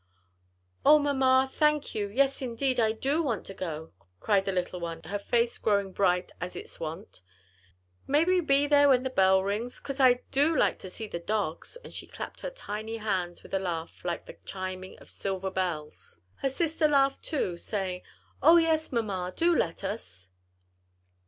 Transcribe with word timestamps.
"O, 0.83 0.97
mamma, 0.97 1.47
thank 1.53 1.93
you! 1.93 2.07
yes 2.07 2.41
indeed, 2.41 2.79
I 2.79 2.91
do 2.91 3.21
want 3.21 3.45
to 3.45 3.53
go," 3.53 3.91
cried 4.19 4.45
the 4.45 4.51
little 4.51 4.79
one, 4.79 5.03
her 5.03 5.19
face 5.19 5.59
growing 5.59 5.91
bright 5.91 6.31
as 6.41 6.55
its 6.55 6.79
wont. 6.79 7.21
"May 8.07 8.23
we 8.25 8.39
be 8.41 8.65
there 8.65 8.89
when 8.89 9.03
the 9.03 9.11
bell 9.11 9.43
rings? 9.43 9.79
'cause 9.79 9.99
I 9.99 10.21
do 10.31 10.55
like 10.57 10.79
to 10.79 10.89
see 10.89 11.05
the 11.05 11.19
dogs." 11.19 11.77
And 11.83 11.93
she 11.93 12.07
clapped 12.07 12.41
her 12.41 12.49
tiny 12.49 12.97
hands 12.97 13.43
with 13.43 13.53
a 13.53 13.59
laugh 13.59 14.03
like 14.03 14.25
the 14.25 14.37
chiming 14.43 14.97
of 14.97 15.11
silver 15.11 15.51
bells. 15.51 16.17
Her 16.37 16.49
sister 16.49 16.87
laughed 16.87 17.23
too, 17.23 17.57
saying, 17.57 18.01
"O, 18.41 18.57
yes, 18.57 18.91
mamma, 18.91 19.31
do 19.35 19.55
let 19.55 19.83
us." 19.83 20.29